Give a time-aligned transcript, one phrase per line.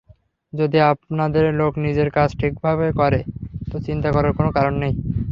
[0.53, 3.19] যদি আপনাদের লোক নিজের কাজ ঠিকভাবে করে,
[3.71, 4.93] তো চিন্তা করার কোনো কারণ নেই।